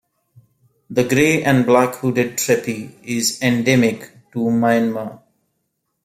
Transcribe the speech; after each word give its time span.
The 0.89 1.03
grey 1.03 1.43
and 1.43 1.63
black 1.63 1.93
hooded 1.97 2.35
treepie 2.39 2.95
is 3.03 3.39
endemic 3.39 4.31
to 4.31 4.39
Myanmar. 4.39 5.21